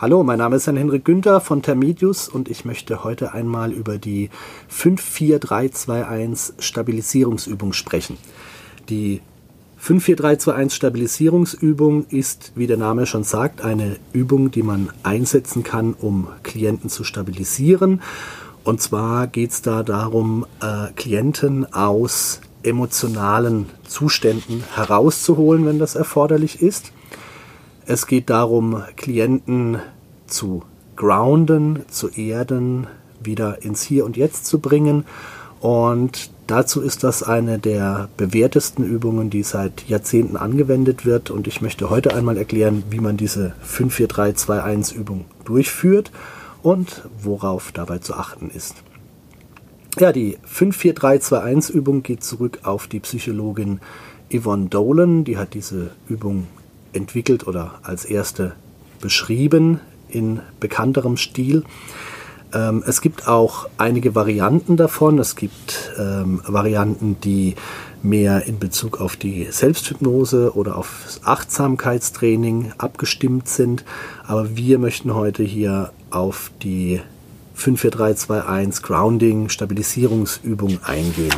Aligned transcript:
Hallo, 0.00 0.22
mein 0.22 0.38
Name 0.38 0.56
ist 0.56 0.66
Henrik 0.66 1.04
Günther 1.04 1.42
von 1.42 1.60
Termedius 1.60 2.26
und 2.26 2.48
ich 2.48 2.64
möchte 2.64 3.04
heute 3.04 3.34
einmal 3.34 3.70
über 3.70 3.98
die 3.98 4.30
54321 4.68 6.54
Stabilisierungsübung 6.58 7.74
sprechen. 7.74 8.16
Die 8.88 9.20
54321 9.76 10.74
Stabilisierungsübung 10.74 12.06
ist, 12.06 12.52
wie 12.54 12.66
der 12.66 12.78
Name 12.78 13.04
schon 13.04 13.24
sagt, 13.24 13.60
eine 13.60 13.96
Übung, 14.14 14.50
die 14.50 14.62
man 14.62 14.88
einsetzen 15.02 15.64
kann, 15.64 15.92
um 15.92 16.28
Klienten 16.44 16.88
zu 16.88 17.04
stabilisieren. 17.04 18.00
Und 18.64 18.80
zwar 18.80 19.26
geht 19.26 19.50
es 19.50 19.60
da 19.60 19.82
darum, 19.82 20.46
äh, 20.62 20.92
Klienten 20.96 21.74
aus 21.74 22.40
emotionalen 22.62 23.66
Zuständen 23.86 24.64
herauszuholen, 24.74 25.66
wenn 25.66 25.78
das 25.78 25.94
erforderlich 25.94 26.62
ist. 26.62 26.90
Es 27.86 28.06
geht 28.06 28.30
darum, 28.30 28.82
Klienten 28.96 29.78
zu 30.26 30.62
grounden, 30.96 31.80
zu 31.90 32.08
erden, 32.08 32.86
wieder 33.22 33.62
ins 33.62 33.82
Hier 33.82 34.04
und 34.04 34.16
Jetzt 34.16 34.46
zu 34.46 34.58
bringen. 34.58 35.04
Und 35.60 36.30
dazu 36.46 36.80
ist 36.80 37.04
das 37.04 37.22
eine 37.22 37.58
der 37.58 38.08
bewährtesten 38.16 38.84
Übungen, 38.84 39.30
die 39.30 39.42
seit 39.42 39.88
Jahrzehnten 39.88 40.36
angewendet 40.36 41.04
wird. 41.04 41.30
Und 41.30 41.46
ich 41.46 41.60
möchte 41.60 41.90
heute 41.90 42.14
einmal 42.14 42.36
erklären, 42.36 42.82
wie 42.90 43.00
man 43.00 43.16
diese 43.16 43.54
54321 43.62 44.96
Übung 44.96 45.24
durchführt 45.44 46.10
und 46.62 47.02
worauf 47.22 47.72
dabei 47.72 47.98
zu 47.98 48.14
achten 48.14 48.50
ist. 48.50 48.76
Ja, 49.98 50.12
die 50.12 50.38
54321 50.44 51.74
Übung 51.74 52.02
geht 52.02 52.22
zurück 52.22 52.60
auf 52.62 52.86
die 52.86 53.00
Psychologin 53.00 53.80
Yvonne 54.32 54.68
Dolan. 54.68 55.24
Die 55.24 55.36
hat 55.36 55.54
diese 55.54 55.90
Übung 56.08 56.46
entwickelt 56.92 57.46
oder 57.46 57.74
als 57.82 58.04
erste 58.04 58.52
beschrieben 59.00 59.80
in 60.08 60.40
bekannterem 60.58 61.16
Stil. 61.16 61.64
Ähm, 62.52 62.82
es 62.86 63.00
gibt 63.00 63.28
auch 63.28 63.68
einige 63.78 64.14
Varianten 64.14 64.76
davon. 64.76 65.18
Es 65.18 65.36
gibt 65.36 65.92
ähm, 65.98 66.42
Varianten, 66.46 67.20
die 67.20 67.54
mehr 68.02 68.46
in 68.46 68.58
Bezug 68.58 69.00
auf 69.00 69.16
die 69.16 69.48
Selbsthypnose 69.50 70.56
oder 70.56 70.76
auf 70.76 71.20
Achtsamkeitstraining 71.22 72.72
abgestimmt 72.78 73.48
sind. 73.48 73.84
Aber 74.26 74.56
wir 74.56 74.78
möchten 74.78 75.14
heute 75.14 75.42
hier 75.42 75.92
auf 76.10 76.50
die 76.62 77.00
54321 77.54 78.82
Grounding 78.82 79.48
Stabilisierungsübung 79.48 80.82
eingehen. 80.82 81.34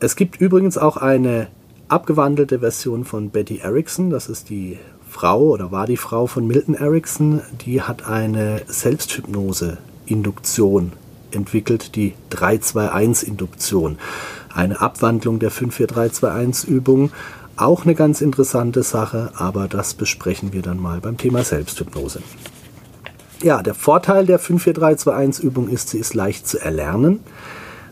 Es 0.00 0.16
gibt 0.16 0.40
übrigens 0.40 0.78
auch 0.78 0.96
eine 0.96 1.46
abgewandelte 1.92 2.58
Version 2.60 3.04
von 3.04 3.28
Betty 3.30 3.58
Erickson. 3.58 4.08
Das 4.10 4.28
ist 4.28 4.48
die 4.48 4.78
Frau 5.08 5.50
oder 5.50 5.70
war 5.70 5.86
die 5.86 5.98
Frau 5.98 6.26
von 6.26 6.46
Milton 6.46 6.74
Erickson. 6.74 7.42
Die 7.66 7.82
hat 7.82 8.08
eine 8.08 8.62
Selbsthypnose-Induktion 8.66 10.92
entwickelt, 11.30 11.94
die 11.94 12.14
321-Induktion. 12.30 13.98
Eine 14.54 14.80
Abwandlung 14.80 15.38
der 15.38 15.52
54321-Übung. 15.52 17.12
Auch 17.56 17.84
eine 17.84 17.94
ganz 17.94 18.22
interessante 18.22 18.82
Sache, 18.82 19.32
aber 19.34 19.68
das 19.68 19.92
besprechen 19.92 20.54
wir 20.54 20.62
dann 20.62 20.80
mal 20.80 21.00
beim 21.00 21.18
Thema 21.18 21.44
Selbsthypnose. 21.44 22.22
Ja, 23.42 23.62
der 23.62 23.74
Vorteil 23.74 24.24
der 24.24 24.40
54321-Übung 24.40 25.68
ist, 25.68 25.90
sie 25.90 25.98
ist 25.98 26.14
leicht 26.14 26.46
zu 26.46 26.58
erlernen. 26.58 27.20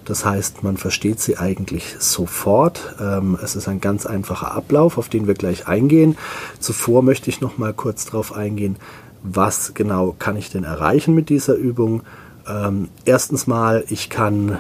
Das 0.04 0.24
heißt, 0.24 0.62
man 0.62 0.76
versteht 0.76 1.20
sie 1.20 1.36
eigentlich 1.36 1.96
sofort. 1.98 2.96
Ähm, 3.00 3.38
es 3.42 3.54
ist 3.56 3.68
ein 3.68 3.80
ganz 3.80 4.06
einfacher 4.06 4.52
Ablauf, 4.52 4.98
auf 4.98 5.08
den 5.08 5.26
wir 5.26 5.34
gleich 5.34 5.68
eingehen. 5.68 6.16
Zuvor 6.58 7.02
möchte 7.02 7.30
ich 7.30 7.40
noch 7.40 7.58
mal 7.58 7.72
kurz 7.72 8.06
darauf 8.06 8.34
eingehen, 8.34 8.76
was 9.22 9.74
genau 9.74 10.14
kann 10.18 10.36
ich 10.36 10.50
denn 10.50 10.64
erreichen 10.64 11.14
mit 11.14 11.28
dieser 11.28 11.54
Übung. 11.54 12.02
Ähm, 12.48 12.88
erstens 13.04 13.46
mal, 13.46 13.84
ich 13.88 14.10
kann 14.10 14.58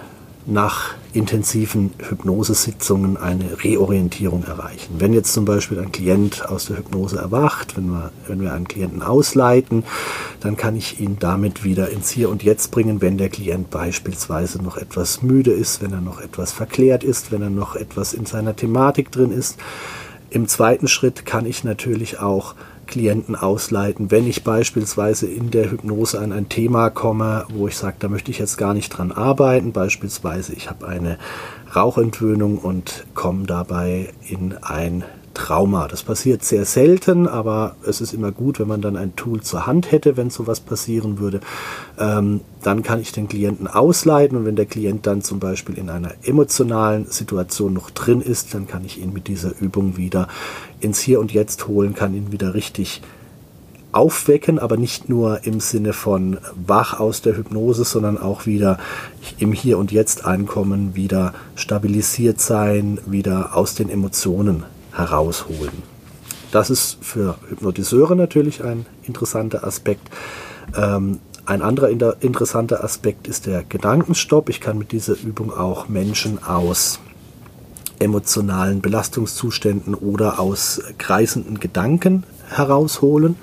nach 0.50 0.94
intensiven 1.12 1.92
Hypnosesitzungen 1.98 3.16
eine 3.16 3.62
Reorientierung 3.62 4.44
erreichen. 4.44 4.96
Wenn 4.98 5.12
jetzt 5.12 5.32
zum 5.32 5.44
Beispiel 5.44 5.78
ein 5.78 5.92
Klient 5.92 6.48
aus 6.48 6.66
der 6.66 6.78
Hypnose 6.78 7.18
erwacht, 7.18 7.76
wenn 7.76 7.88
wir, 7.88 8.12
wenn 8.26 8.40
wir 8.40 8.52
einen 8.52 8.68
Klienten 8.68 9.02
ausleiten, 9.02 9.84
dann 10.40 10.56
kann 10.56 10.76
ich 10.76 11.00
ihn 11.00 11.16
damit 11.18 11.64
wieder 11.64 11.90
ins 11.90 12.10
Hier 12.10 12.28
und 12.28 12.42
Jetzt 12.42 12.70
bringen, 12.70 13.00
wenn 13.00 13.18
der 13.18 13.28
Klient 13.28 13.70
beispielsweise 13.70 14.62
noch 14.62 14.76
etwas 14.76 15.22
müde 15.22 15.52
ist, 15.52 15.82
wenn 15.82 15.92
er 15.92 16.00
noch 16.00 16.20
etwas 16.20 16.52
verklärt 16.52 17.04
ist, 17.04 17.32
wenn 17.32 17.42
er 17.42 17.50
noch 17.50 17.74
etwas 17.74 18.12
in 18.12 18.26
seiner 18.26 18.54
Thematik 18.54 19.10
drin 19.10 19.32
ist. 19.32 19.58
Im 20.30 20.46
zweiten 20.46 20.86
Schritt 20.86 21.26
kann 21.26 21.44
ich 21.44 21.64
natürlich 21.64 22.20
auch 22.20 22.54
Klienten 22.90 23.36
ausleiten. 23.36 24.10
Wenn 24.10 24.26
ich 24.26 24.44
beispielsweise 24.44 25.26
in 25.26 25.50
der 25.50 25.70
Hypnose 25.70 26.20
an 26.20 26.32
ein 26.32 26.48
Thema 26.48 26.90
komme, 26.90 27.46
wo 27.48 27.68
ich 27.68 27.76
sage, 27.76 27.96
da 28.00 28.08
möchte 28.08 28.30
ich 28.30 28.38
jetzt 28.38 28.58
gar 28.58 28.74
nicht 28.74 28.90
dran 28.90 29.12
arbeiten, 29.12 29.72
beispielsweise 29.72 30.52
ich 30.52 30.68
habe 30.68 30.86
eine 30.88 31.16
Rauchentwöhnung 31.74 32.58
und 32.58 33.06
komme 33.14 33.46
dabei 33.46 34.10
in 34.28 34.54
ein 34.60 35.04
Trauma. 35.34 35.86
Das 35.88 36.02
passiert 36.02 36.44
sehr 36.44 36.64
selten, 36.64 37.28
aber 37.28 37.76
es 37.86 38.00
ist 38.00 38.12
immer 38.12 38.32
gut, 38.32 38.58
wenn 38.58 38.68
man 38.68 38.80
dann 38.80 38.96
ein 38.96 39.14
Tool 39.16 39.40
zur 39.40 39.66
Hand 39.66 39.92
hätte, 39.92 40.16
wenn 40.16 40.30
sowas 40.30 40.60
passieren 40.60 41.18
würde. 41.18 41.40
Ähm, 41.98 42.40
dann 42.62 42.82
kann 42.82 43.00
ich 43.00 43.12
den 43.12 43.28
Klienten 43.28 43.66
ausleiten 43.66 44.36
und 44.36 44.44
wenn 44.44 44.56
der 44.56 44.66
Klient 44.66 45.06
dann 45.06 45.22
zum 45.22 45.38
Beispiel 45.38 45.78
in 45.78 45.88
einer 45.88 46.12
emotionalen 46.22 47.06
Situation 47.06 47.72
noch 47.72 47.90
drin 47.90 48.20
ist, 48.20 48.54
dann 48.54 48.66
kann 48.66 48.84
ich 48.84 49.00
ihn 49.00 49.12
mit 49.12 49.28
dieser 49.28 49.52
Übung 49.60 49.96
wieder 49.96 50.28
ins 50.80 51.00
Hier 51.00 51.20
und 51.20 51.32
Jetzt 51.32 51.68
holen, 51.68 51.94
kann 51.94 52.14
ihn 52.14 52.32
wieder 52.32 52.54
richtig 52.54 53.00
aufwecken, 53.92 54.58
aber 54.58 54.76
nicht 54.76 55.08
nur 55.08 55.44
im 55.44 55.60
Sinne 55.60 55.92
von 55.92 56.38
wach 56.54 57.00
aus 57.00 57.22
der 57.22 57.36
Hypnose, 57.36 57.84
sondern 57.84 58.18
auch 58.18 58.46
wieder 58.46 58.78
im 59.38 59.52
Hier 59.52 59.78
und 59.78 59.90
Jetzt 59.92 60.24
ankommen, 60.24 60.94
wieder 60.94 61.34
stabilisiert 61.54 62.40
sein, 62.40 62.98
wieder 63.06 63.56
aus 63.56 63.74
den 63.74 63.90
Emotionen 63.90 64.64
herausholen. 64.92 65.82
Das 66.50 66.70
ist 66.70 66.98
für 67.00 67.36
Hypnotiseure 67.48 68.16
natürlich 68.16 68.64
ein 68.64 68.86
interessanter 69.04 69.64
Aspekt. 69.64 70.08
Ähm, 70.76 71.20
ein 71.46 71.62
anderer 71.62 71.88
inter 71.88 72.16
interessanter 72.20 72.84
Aspekt 72.84 73.26
ist 73.26 73.46
der 73.46 73.64
Gedankenstopp. 73.64 74.48
Ich 74.48 74.60
kann 74.60 74.78
mit 74.78 74.92
dieser 74.92 75.14
Übung 75.14 75.52
auch 75.52 75.88
Menschen 75.88 76.42
aus 76.42 77.00
emotionalen 77.98 78.80
Belastungszuständen 78.80 79.94
oder 79.94 80.40
aus 80.40 80.80
kreisenden 80.98 81.60
Gedanken 81.60 82.24
herausholen. 82.48 83.36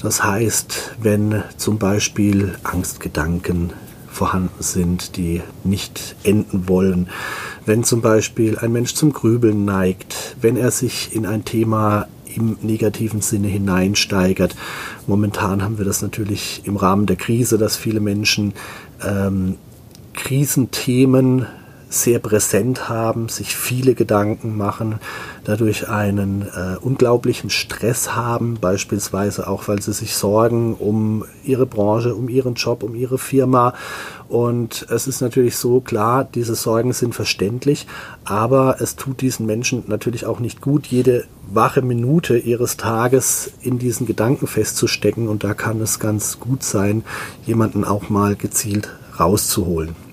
Das 0.00 0.22
heißt, 0.22 0.96
wenn 1.00 1.42
zum 1.56 1.78
Beispiel 1.78 2.54
Angstgedanken 2.62 3.72
vorhanden 4.10 4.62
sind, 4.62 5.16
die 5.16 5.42
nicht 5.64 6.16
enden 6.22 6.68
wollen, 6.68 7.08
wenn 7.66 7.84
zum 7.84 8.00
Beispiel 8.00 8.58
ein 8.58 8.72
Mensch 8.72 8.94
zum 8.94 9.12
Grübeln 9.12 9.64
neigt, 9.64 10.36
wenn 10.40 10.56
er 10.56 10.70
sich 10.70 11.14
in 11.14 11.26
ein 11.26 11.44
Thema 11.44 12.08
im 12.34 12.56
negativen 12.62 13.20
Sinne 13.20 13.48
hineinsteigert. 13.48 14.56
Momentan 15.06 15.62
haben 15.62 15.78
wir 15.78 15.84
das 15.84 16.02
natürlich 16.02 16.62
im 16.64 16.76
Rahmen 16.76 17.06
der 17.06 17.16
Krise, 17.16 17.58
dass 17.58 17.76
viele 17.76 18.00
Menschen 18.00 18.54
ähm, 19.04 19.56
Krisenthemen 20.14 21.46
sehr 21.94 22.18
präsent 22.18 22.88
haben, 22.88 23.28
sich 23.28 23.56
viele 23.56 23.94
Gedanken 23.94 24.56
machen, 24.56 25.00
dadurch 25.44 25.88
einen 25.88 26.42
äh, 26.42 26.76
unglaublichen 26.80 27.50
Stress 27.50 28.14
haben, 28.14 28.58
beispielsweise 28.60 29.48
auch, 29.48 29.68
weil 29.68 29.80
sie 29.80 29.92
sich 29.92 30.14
sorgen 30.14 30.74
um 30.74 31.24
ihre 31.44 31.66
Branche, 31.66 32.14
um 32.14 32.28
ihren 32.28 32.54
Job, 32.54 32.82
um 32.82 32.94
ihre 32.94 33.18
Firma. 33.18 33.74
Und 34.28 34.86
es 34.90 35.06
ist 35.06 35.20
natürlich 35.20 35.56
so 35.56 35.80
klar, 35.80 36.24
diese 36.24 36.54
Sorgen 36.54 36.92
sind 36.92 37.14
verständlich, 37.14 37.86
aber 38.24 38.76
es 38.80 38.96
tut 38.96 39.20
diesen 39.20 39.46
Menschen 39.46 39.84
natürlich 39.86 40.26
auch 40.26 40.40
nicht 40.40 40.60
gut, 40.60 40.86
jede 40.86 41.24
wache 41.46 41.82
Minute 41.82 42.38
ihres 42.38 42.76
Tages 42.76 43.52
in 43.60 43.78
diesen 43.78 44.06
Gedanken 44.06 44.46
festzustecken. 44.46 45.28
Und 45.28 45.44
da 45.44 45.54
kann 45.54 45.80
es 45.80 46.00
ganz 46.00 46.40
gut 46.40 46.62
sein, 46.62 47.04
jemanden 47.46 47.84
auch 47.84 48.08
mal 48.08 48.34
gezielt 48.34 48.88
rauszuholen. 49.18 50.03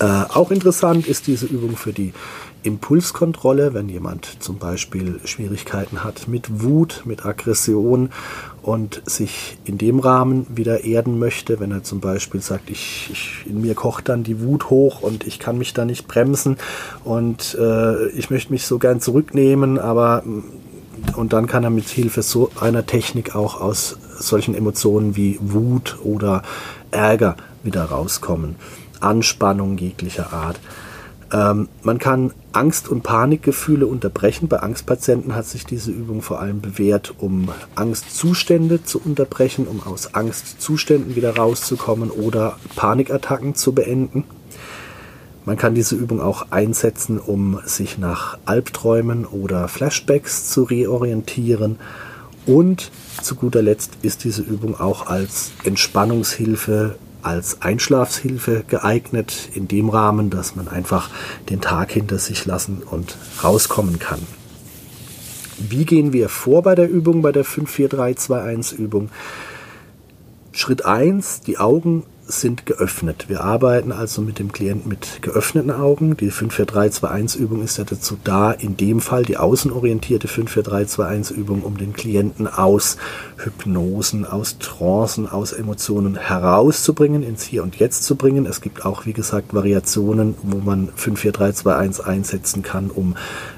Äh, 0.00 0.04
auch 0.04 0.50
interessant 0.50 1.06
ist 1.06 1.26
diese 1.26 1.46
Übung 1.46 1.76
für 1.76 1.92
die 1.92 2.12
Impulskontrolle, 2.62 3.72
wenn 3.72 3.88
jemand 3.88 4.42
zum 4.42 4.58
Beispiel 4.58 5.20
Schwierigkeiten 5.24 6.02
hat 6.02 6.28
mit 6.28 6.62
Wut, 6.62 7.02
mit 7.04 7.24
Aggression 7.24 8.10
und 8.62 9.02
sich 9.06 9.58
in 9.64 9.78
dem 9.78 10.00
Rahmen 10.00 10.46
wieder 10.54 10.84
erden 10.84 11.18
möchte, 11.18 11.60
wenn 11.60 11.70
er 11.70 11.84
zum 11.84 12.00
Beispiel 12.00 12.40
sagt, 12.40 12.70
ich, 12.70 13.08
ich 13.12 13.46
in 13.46 13.60
mir 13.60 13.74
kocht 13.74 14.08
dann 14.08 14.24
die 14.24 14.40
Wut 14.40 14.70
hoch 14.70 15.02
und 15.02 15.26
ich 15.26 15.38
kann 15.38 15.56
mich 15.56 15.72
da 15.72 15.84
nicht 15.84 16.08
bremsen 16.08 16.58
und 17.04 17.56
äh, 17.58 18.08
ich 18.08 18.30
möchte 18.30 18.52
mich 18.52 18.66
so 18.66 18.78
gern 18.78 19.00
zurücknehmen, 19.00 19.78
aber 19.78 20.24
und 21.16 21.32
dann 21.32 21.46
kann 21.46 21.62
er 21.62 21.70
mit 21.70 21.88
Hilfe 21.88 22.22
so 22.22 22.50
einer 22.60 22.84
Technik 22.86 23.36
auch 23.36 23.60
aus 23.60 23.98
solchen 24.18 24.54
Emotionen 24.54 25.16
wie 25.16 25.38
Wut 25.40 25.98
oder 26.02 26.42
Ärger 26.90 27.36
wieder 27.62 27.84
rauskommen. 27.84 28.56
Anspannung 29.00 29.78
jeglicher 29.78 30.32
Art. 30.32 30.58
Ähm, 31.32 31.68
man 31.82 31.98
kann 31.98 32.32
Angst- 32.52 32.88
und 32.88 33.02
Panikgefühle 33.02 33.86
unterbrechen. 33.86 34.48
Bei 34.48 34.60
Angstpatienten 34.60 35.34
hat 35.34 35.46
sich 35.46 35.66
diese 35.66 35.90
Übung 35.90 36.22
vor 36.22 36.40
allem 36.40 36.60
bewährt, 36.60 37.14
um 37.18 37.50
Angstzustände 37.74 38.82
zu 38.82 39.00
unterbrechen, 39.00 39.66
um 39.66 39.82
aus 39.82 40.14
Angstzuständen 40.14 41.16
wieder 41.16 41.36
rauszukommen 41.36 42.10
oder 42.10 42.56
Panikattacken 42.76 43.54
zu 43.54 43.72
beenden. 43.72 44.24
Man 45.44 45.56
kann 45.56 45.74
diese 45.74 45.96
Übung 45.96 46.20
auch 46.20 46.50
einsetzen, 46.50 47.18
um 47.18 47.60
sich 47.64 47.98
nach 47.98 48.38
Albträumen 48.44 49.24
oder 49.24 49.68
Flashbacks 49.68 50.50
zu 50.50 50.62
reorientieren. 50.64 51.78
Und 52.46 52.90
zu 53.22 53.34
guter 53.34 53.62
Letzt 53.62 53.92
ist 54.02 54.24
diese 54.24 54.42
Übung 54.42 54.78
auch 54.78 55.06
als 55.06 55.52
Entspannungshilfe, 55.64 56.96
als 57.22 57.62
Einschlafshilfe 57.62 58.64
geeignet, 58.68 59.48
in 59.54 59.68
dem 59.68 59.88
Rahmen, 59.88 60.30
dass 60.30 60.56
man 60.56 60.68
einfach 60.68 61.10
den 61.48 61.60
Tag 61.60 61.92
hinter 61.92 62.18
sich 62.18 62.44
lassen 62.46 62.82
und 62.88 63.16
rauskommen 63.42 63.98
kann. 63.98 64.20
Wie 65.58 65.84
gehen 65.84 66.12
wir 66.12 66.28
vor 66.28 66.62
bei 66.62 66.74
der 66.74 66.88
Übung, 66.88 67.22
bei 67.22 67.32
der 67.32 67.44
54321 67.44 68.78
Übung? 68.78 69.10
Schritt 70.52 70.84
1, 70.84 71.40
die 71.40 71.58
Augen 71.58 72.04
sind 72.28 72.66
geöffnet. 72.66 73.24
Wir 73.28 73.42
arbeiten 73.42 73.90
also 73.90 74.20
mit 74.20 74.38
dem 74.38 74.52
Klienten 74.52 74.88
mit 74.88 75.22
geöffneten 75.22 75.70
Augen. 75.70 76.16
Die 76.16 76.30
54321-Übung 76.30 77.62
ist 77.62 77.78
ja 77.78 77.84
dazu 77.84 78.18
da, 78.22 78.52
in 78.52 78.76
dem 78.76 79.00
Fall 79.00 79.24
die 79.24 79.38
außenorientierte 79.38 80.28
54321-Übung, 80.28 81.62
um 81.62 81.78
den 81.78 81.94
Klienten 81.94 82.46
aus 82.46 82.98
Hypnosen, 83.38 84.26
aus 84.26 84.58
Trancen, 84.58 85.26
aus 85.26 85.52
Emotionen 85.52 86.16
herauszubringen, 86.16 87.22
ins 87.22 87.44
Hier 87.44 87.62
und 87.62 87.76
Jetzt 87.76 88.04
zu 88.04 88.14
bringen. 88.16 88.44
Es 88.44 88.60
gibt 88.60 88.84
auch, 88.84 89.06
wie 89.06 89.14
gesagt, 89.14 89.54
Variationen, 89.54 90.34
wo 90.42 90.58
man 90.58 90.90
54321 90.96 92.04
einsetzen 92.04 92.62
kann, 92.62 92.90
um 92.90 93.16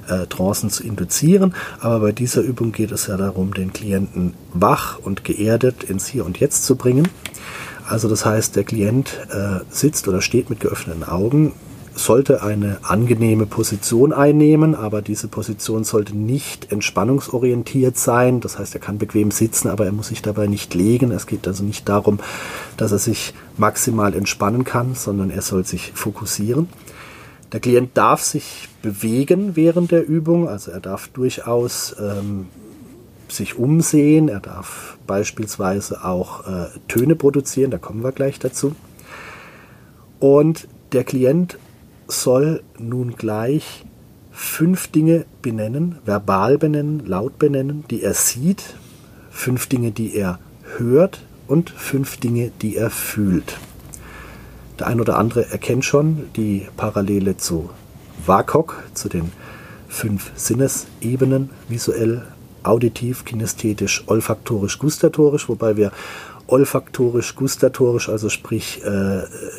äh, 0.08 0.26
Trancen 0.26 0.70
zu 0.70 0.84
induzieren. 0.84 1.54
Aber 1.80 1.98
bei 2.00 2.12
dieser 2.12 2.42
Übung 2.42 2.70
geht 2.70 2.92
es 2.92 3.08
ja 3.08 3.16
darum, 3.16 3.52
den 3.52 3.72
Klienten 3.72 4.34
wach 4.54 4.98
und 4.98 5.24
geerdet 5.24 5.82
ins 5.82 6.06
Hier 6.06 6.24
und 6.24 6.38
Jetzt 6.38 6.64
zu 6.64 6.76
bringen. 6.76 7.08
Also 7.90 8.08
das 8.08 8.24
heißt, 8.24 8.54
der 8.54 8.62
Klient 8.62 9.18
äh, 9.30 9.64
sitzt 9.68 10.06
oder 10.06 10.22
steht 10.22 10.48
mit 10.48 10.60
geöffneten 10.60 11.02
Augen, 11.02 11.52
sollte 11.92 12.40
eine 12.40 12.78
angenehme 12.82 13.46
Position 13.46 14.12
einnehmen, 14.12 14.76
aber 14.76 15.02
diese 15.02 15.26
Position 15.26 15.82
sollte 15.82 16.16
nicht 16.16 16.70
entspannungsorientiert 16.70 17.98
sein. 17.98 18.40
Das 18.40 18.60
heißt, 18.60 18.74
er 18.74 18.80
kann 18.80 18.98
bequem 18.98 19.32
sitzen, 19.32 19.66
aber 19.68 19.86
er 19.86 19.92
muss 19.92 20.06
sich 20.06 20.22
dabei 20.22 20.46
nicht 20.46 20.72
legen. 20.74 21.10
Es 21.10 21.26
geht 21.26 21.48
also 21.48 21.64
nicht 21.64 21.88
darum, 21.88 22.20
dass 22.76 22.92
er 22.92 22.98
sich 22.98 23.34
maximal 23.56 24.14
entspannen 24.14 24.62
kann, 24.62 24.94
sondern 24.94 25.30
er 25.30 25.42
soll 25.42 25.66
sich 25.66 25.90
fokussieren. 25.92 26.68
Der 27.52 27.58
Klient 27.58 27.96
darf 27.96 28.22
sich 28.22 28.68
bewegen 28.82 29.56
während 29.56 29.90
der 29.90 30.06
Übung, 30.06 30.48
also 30.48 30.70
er 30.70 30.80
darf 30.80 31.08
durchaus 31.08 31.96
ähm, 31.98 32.46
sich 33.32 33.58
umsehen, 33.58 34.28
er 34.28 34.40
darf 34.40 34.98
beispielsweise 35.06 36.04
auch 36.04 36.46
äh, 36.46 36.66
Töne 36.88 37.16
produzieren, 37.16 37.70
da 37.70 37.78
kommen 37.78 38.02
wir 38.02 38.12
gleich 38.12 38.38
dazu. 38.38 38.74
Und 40.18 40.68
der 40.92 41.04
Klient 41.04 41.58
soll 42.08 42.62
nun 42.78 43.16
gleich 43.16 43.84
fünf 44.30 44.88
Dinge 44.88 45.24
benennen, 45.42 45.98
verbal 46.04 46.58
benennen, 46.58 47.04
laut 47.06 47.38
benennen, 47.38 47.84
die 47.90 48.02
er 48.02 48.14
sieht, 48.14 48.74
fünf 49.30 49.66
Dinge, 49.66 49.92
die 49.92 50.14
er 50.14 50.38
hört 50.76 51.20
und 51.46 51.70
fünf 51.70 52.16
Dinge, 52.16 52.50
die 52.62 52.76
er 52.76 52.90
fühlt. 52.90 53.58
Der 54.78 54.86
ein 54.86 55.00
oder 55.00 55.18
andere 55.18 55.50
erkennt 55.50 55.84
schon 55.84 56.30
die 56.36 56.66
Parallele 56.76 57.36
zu 57.36 57.70
WAKOK, 58.24 58.82
zu 58.94 59.08
den 59.08 59.30
fünf 59.88 60.30
Sinnesebenen, 60.36 61.50
visuell, 61.68 62.22
auditiv, 62.62 63.24
kinesthetisch, 63.24 64.04
olfaktorisch, 64.06 64.78
gustatorisch, 64.78 65.48
wobei 65.48 65.76
wir 65.76 65.92
olfaktorisch, 66.50 67.36
gustatorisch, 67.36 68.08
also 68.08 68.28
sprich 68.28 68.82
äh, 68.82 68.88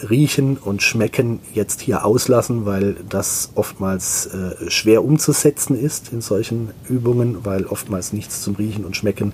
riechen 0.09 0.57
und 0.57 0.83
schmecken 0.83 1.39
jetzt 1.53 1.81
hier 1.81 2.05
auslassen, 2.05 2.65
weil 2.65 2.95
das 3.07 3.51
oftmals 3.55 4.27
äh, 4.27 4.69
schwer 4.69 5.03
umzusetzen 5.03 5.79
ist 5.79 6.11
in 6.11 6.21
solchen 6.21 6.71
Übungen, 6.89 7.45
weil 7.45 7.65
oftmals 7.65 8.13
nichts 8.13 8.41
zum 8.41 8.55
Riechen 8.55 8.83
und 8.83 8.97
Schmecken 8.97 9.33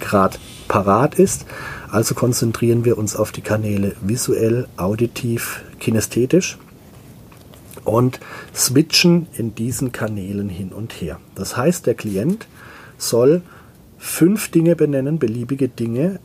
gerade 0.00 0.38
parat 0.66 1.18
ist. 1.18 1.44
Also 1.90 2.14
konzentrieren 2.14 2.84
wir 2.84 2.96
uns 2.96 3.16
auf 3.16 3.32
die 3.32 3.42
Kanäle 3.42 3.94
visuell, 4.00 4.66
auditiv, 4.76 5.62
kinesthetisch 5.78 6.58
und 7.84 8.18
switchen 8.54 9.26
in 9.36 9.54
diesen 9.54 9.92
Kanälen 9.92 10.48
hin 10.48 10.72
und 10.72 10.92
her. 11.00 11.20
Das 11.34 11.56
heißt, 11.56 11.86
der 11.86 11.94
Klient 11.94 12.46
soll 12.98 13.42
fünf 13.98 14.50
Dinge 14.50 14.76
benennen, 14.76 15.18
beliebige 15.18 15.68
Dinge 15.68 16.20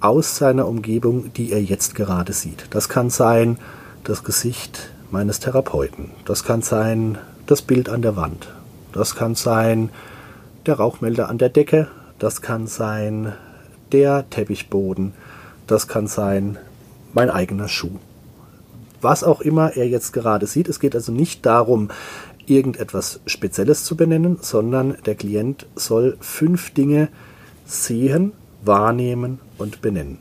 aus 0.00 0.36
seiner 0.36 0.66
Umgebung, 0.66 1.32
die 1.34 1.52
er 1.52 1.62
jetzt 1.62 1.94
gerade 1.94 2.32
sieht. 2.32 2.66
Das 2.70 2.88
kann 2.88 3.10
sein 3.10 3.58
das 4.04 4.24
Gesicht 4.24 4.90
meines 5.10 5.40
Therapeuten. 5.40 6.10
Das 6.24 6.44
kann 6.44 6.62
sein 6.62 7.18
das 7.46 7.62
Bild 7.62 7.88
an 7.88 8.02
der 8.02 8.16
Wand. 8.16 8.48
Das 8.92 9.14
kann 9.14 9.34
sein 9.34 9.90
der 10.66 10.74
Rauchmelder 10.74 11.28
an 11.28 11.38
der 11.38 11.48
Decke. 11.48 11.88
Das 12.18 12.42
kann 12.42 12.66
sein 12.66 13.32
der 13.92 14.28
Teppichboden. 14.30 15.14
Das 15.66 15.88
kann 15.88 16.06
sein 16.06 16.58
mein 17.12 17.30
eigener 17.30 17.68
Schuh. 17.68 17.98
Was 19.00 19.22
auch 19.22 19.40
immer 19.40 19.76
er 19.76 19.88
jetzt 19.88 20.12
gerade 20.12 20.46
sieht. 20.46 20.68
Es 20.68 20.80
geht 20.80 20.94
also 20.94 21.12
nicht 21.12 21.46
darum, 21.46 21.90
irgendetwas 22.50 23.20
Spezielles 23.26 23.84
zu 23.84 23.96
benennen, 23.96 24.38
sondern 24.40 24.96
der 25.06 25.14
Klient 25.14 25.66
soll 25.74 26.16
fünf 26.20 26.70
Dinge 26.70 27.08
sehen, 27.64 28.32
wahrnehmen 28.62 29.40
und 29.58 29.82
benennen. 29.82 30.18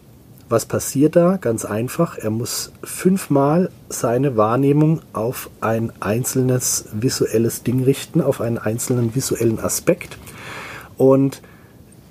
Was 0.50 0.65
passiert 0.65 1.18
da? 1.18 1.38
Ganz 1.38 1.65
einfach, 1.65 2.18
er 2.18 2.29
muss 2.29 2.71
fünfmal 2.81 3.69
seine 3.89 4.38
Wahrnehmung 4.38 5.01
auf 5.12 5.50
ein 5.59 5.91
einzelnes 6.00 6.85
visuelles 6.94 7.63
Ding 7.63 7.83
richten, 7.83 8.21
auf 8.21 8.39
einen 8.39 8.57
einzelnen 8.57 9.13
visuellen 9.13 9.59
Aspekt. 9.59 10.18
Und 10.95 11.41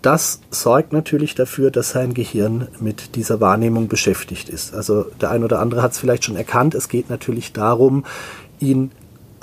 das 0.02 0.40
sorgt 0.50 0.92
natürlich 0.92 1.34
dafür, 1.34 1.70
dass 1.70 1.90
sein 1.90 2.12
Gehirn 2.12 2.68
mit 2.78 3.16
dieser 3.16 3.40
Wahrnehmung 3.40 3.88
beschäftigt 3.88 4.50
ist. 4.50 4.74
Also 4.74 5.06
der 5.20 5.30
ein 5.30 5.42
oder 5.42 5.58
andere 5.58 5.82
hat 5.82 5.92
es 5.92 5.98
vielleicht 5.98 6.24
schon 6.24 6.36
erkannt. 6.36 6.74
Es 6.74 6.88
geht 6.88 7.08
natürlich 7.08 7.54
darum, 7.54 8.04
ihn 8.60 8.92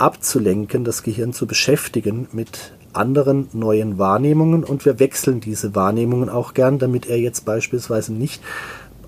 abzulenken, 0.03 0.83
das 0.83 1.01
Gehirn 1.01 1.31
zu 1.31 1.47
beschäftigen 1.47 2.27
mit 2.33 2.73
anderen 2.91 3.47
neuen 3.53 3.97
Wahrnehmungen 3.97 4.65
und 4.65 4.85
wir 4.85 4.99
wechseln 4.99 5.39
diese 5.39 5.75
Wahrnehmungen 5.75 6.29
auch 6.29 6.53
gern, 6.53 6.77
damit 6.77 7.05
er 7.07 7.17
jetzt 7.17 7.45
beispielsweise 7.45 8.11
nicht 8.11 8.43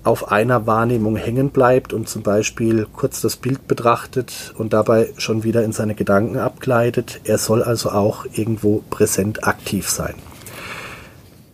auf 0.04 0.32
einer 0.32 0.66
Wahrnehmung 0.66 1.16
hängen 1.16 1.50
bleibt 1.50 1.92
und 1.92 2.08
zum 2.08 2.22
Beispiel 2.22 2.86
kurz 2.96 3.20
das 3.20 3.36
Bild 3.36 3.68
betrachtet 3.68 4.54
und 4.56 4.72
dabei 4.72 5.12
schon 5.18 5.44
wieder 5.44 5.64
in 5.64 5.72
seine 5.72 5.94
Gedanken 5.94 6.38
abgleitet. 6.38 7.20
Er 7.24 7.38
soll 7.38 7.62
also 7.62 7.90
auch 7.90 8.24
irgendwo 8.32 8.82
präsent 8.88 9.46
aktiv 9.46 9.90
sein. 9.90 10.14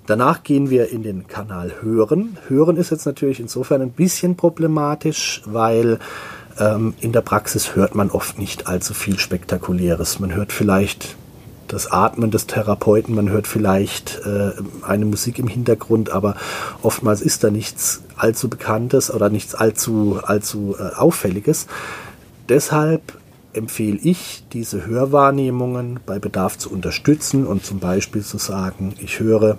Danach 0.07 0.43
gehen 0.43 0.69
wir 0.69 0.91
in 0.91 1.03
den 1.03 1.27
Kanal 1.27 1.73
Hören. 1.81 2.37
Hören 2.49 2.77
ist 2.77 2.91
jetzt 2.91 3.07
natürlich 3.07 3.41
insofern 3.41 3.83
ein 3.83 3.93
bisschen 3.93 4.37
problematisch, 4.37 5.43
weil 5.47 5.99
ähm, 6.59 6.95
in 7.01 7.13
der 7.13 7.21
Praxis 7.23 7.75
hört 7.75 7.95
man 7.95 8.11
oft 8.11 8.39
nicht 8.39 8.67
allzu 8.67 8.95
viel 8.95 9.19
Spektakuläres. 9.19 10.19
Man 10.19 10.35
hört 10.35 10.53
vielleicht 10.53 11.17
das 11.69 11.91
Atmen 11.91 12.31
des 12.31 12.47
Therapeuten, 12.47 13.15
man 13.15 13.31
hört 13.31 13.47
vielleicht 13.47 14.21
äh, 14.27 14.51
eine 14.87 15.07
Musik 15.07 15.39
im 15.39 15.49
Hintergrund, 15.49 16.11
aber 16.11 16.37
oftmals 16.83 17.23
ist 17.23 17.45
da 17.45 17.51
nichts 17.51 18.03
allzu 18.17 18.51
Bekanntes 18.51 19.13
oder 19.13 19.31
nichts 19.31 19.55
allzu, 19.55 20.21
allzu 20.23 20.77
äh, 20.79 20.95
Auffälliges. 20.95 21.67
Deshalb 22.49 23.19
empfehle 23.55 23.99
ich, 24.03 24.45
diese 24.53 24.87
Hörwahrnehmungen 24.87 26.01
bei 26.05 26.19
Bedarf 26.19 26.59
zu 26.59 26.71
unterstützen 26.71 27.47
und 27.47 27.65
zum 27.65 27.79
Beispiel 27.79 28.23
zu 28.23 28.39
sagen, 28.39 28.95
ich 28.99 29.21
höre 29.21 29.57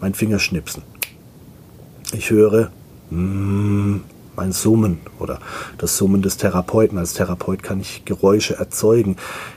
mein 0.00 0.14
Fingerschnipsen. 0.14 0.82
Ich 2.12 2.30
höre 2.30 2.70
mm, 3.10 3.96
mein 4.36 4.52
Summen 4.52 5.00
oder 5.18 5.40
das 5.78 5.96
Summen 5.96 6.22
des 6.22 6.36
Therapeuten. 6.36 6.98
Als 6.98 7.14
Therapeut 7.14 7.62
kann 7.62 7.80
ich 7.80 8.04
Geräusche 8.04 8.56
erzeugen, 8.56 9.16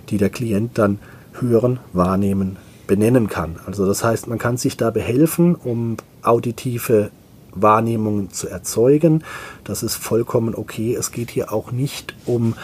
die 0.10 0.18
der 0.18 0.30
Klient 0.30 0.78
dann 0.78 1.00
hören, 1.40 1.80
wahrnehmen, 1.94 2.58
benennen 2.88 3.28
kann. 3.28 3.58
Also 3.66 3.86
das 3.86 4.04
heißt, 4.04 4.28
man 4.28 4.38
kann 4.38 4.58
sich 4.58 4.78
da 4.78 4.90
behelfen, 4.90 5.56
um 5.56 5.98
auditive 6.22 7.12
Wahrnehmungen 7.54 8.32
zu 8.32 8.48
erzeugen. 8.48 9.24
Das 9.64 9.84
ist 9.84 9.96
vollkommen 9.96 10.56
okay. 10.56 10.96
Es 10.96 11.12
geht 11.12 11.32
hier 11.32 11.52
auch 11.52 11.72
nicht 11.72 12.16
um 12.26 12.56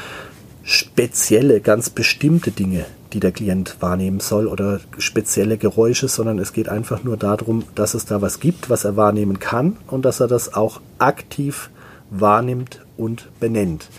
spezielle, 0.63 1.59
ganz 1.59 1.89
bestimmte 1.89 2.51
Dinge, 2.51 2.85
die 3.11 3.19
der 3.19 3.31
Klient 3.31 3.77
wahrnehmen 3.81 4.21
soll 4.21 4.47
oder 4.47 4.79
spezielle 4.97 5.57
Geräusche, 5.57 6.07
sondern 6.07 6.39
es 6.39 6.53
geht 6.53 6.69
einfach 6.69 7.03
nur 7.03 7.17
darum, 7.17 7.63
dass 7.75 7.93
es 7.93 8.05
da 8.05 8.21
was 8.21 8.39
gibt, 8.39 8.69
was 8.69 8.85
er 8.85 8.95
wahrnehmen 8.95 9.39
kann 9.39 9.77
und 9.87 10.05
dass 10.05 10.19
er 10.19 10.27
das 10.27 10.53
auch 10.53 10.79
aktiv 10.99 11.69
wahrnimmt 12.19 12.85
und 12.97 13.29
benennt. 13.39 13.89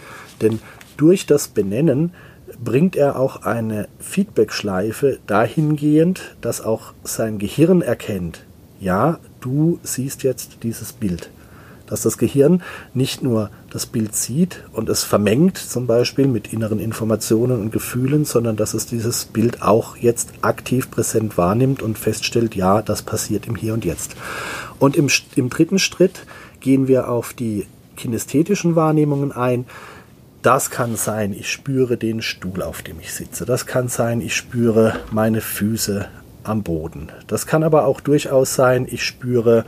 Denn 0.41 0.61
durch 0.97 1.27
das 1.27 1.49
Benennen 1.49 2.13
bringt 2.63 2.97
er 2.97 3.19
auch 3.19 3.43
eine 3.43 3.89
Feedback-Schleife 3.99 5.19
dahingehend, 5.27 6.37
dass 6.41 6.61
auch 6.61 6.93
sein 7.03 7.39
Gehirn 7.39 7.83
erkennt, 7.83 8.45
ja, 8.81 9.19
du 9.41 9.79
siehst 9.83 10.23
jetzt 10.23 10.59
dieses 10.63 10.93
Bild. 10.93 11.31
Dass 11.87 12.03
das 12.03 12.17
Gehirn 12.17 12.63
nicht 12.95 13.23
nur 13.23 13.51
das 13.71 13.87
Bild 13.87 14.15
sieht 14.15 14.65
und 14.73 14.89
es 14.89 15.05
vermengt, 15.05 15.59
zum 15.59 15.87
Beispiel 15.87 16.27
mit 16.27 16.53
inneren 16.53 16.81
Informationen 16.81 17.61
und 17.61 17.73
Gefühlen, 17.73 18.25
sondern 18.25 18.57
dass 18.57 18.73
es 18.73 18.87
dieses 18.87 19.27
Bild 19.27 19.63
auch 19.63 19.97
jetzt 19.97 20.31
aktiv 20.41 20.91
präsent 20.91 21.37
wahrnimmt 21.37 21.83
und 21.83 21.99
feststellt, 21.99 22.55
ja, 22.55 22.81
das 22.81 23.03
passiert 23.03 23.47
im 23.47 23.57
Hier 23.57 23.75
und 23.75 23.85
Jetzt. 23.85 24.17
Und 24.79 24.97
im, 24.97 25.09
im 25.37 25.51
dritten 25.51 25.79
Schritt 25.79 26.27
gehen 26.61 26.89
wir 26.89 27.09
auf 27.09 27.35
die 27.35 27.67
kinästhetischen 27.97 28.77
Wahrnehmungen 28.77 29.33
ein. 29.33 29.67
Das 30.43 30.71
kann 30.71 30.97
sein, 30.97 31.33
ich 31.33 31.51
spüre 31.51 31.97
den 31.97 32.21
Stuhl, 32.21 32.63
auf 32.63 32.83
dem 32.83 33.01
ich 33.01 33.13
sitze. 33.13 33.47
Das 33.47 33.67
kann 33.67 33.89
sein, 33.89 34.21
ich 34.21 34.37
spüre 34.37 35.01
meine 35.11 35.41
Füße 35.41 36.07
am 36.43 36.63
Boden. 36.63 37.09
Das 37.27 37.47
kann 37.47 37.63
aber 37.63 37.87
auch 37.87 38.01
durchaus 38.01 38.55
sein, 38.55 38.87
ich 38.91 39.05
spüre, 39.05 39.65